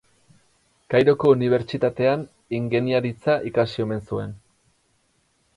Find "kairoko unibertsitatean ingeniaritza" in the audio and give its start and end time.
0.93-3.39